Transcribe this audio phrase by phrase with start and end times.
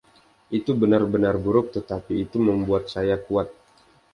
[0.57, 3.47] Itu benar-benar buruk, tetapi itu membuat saya kuat.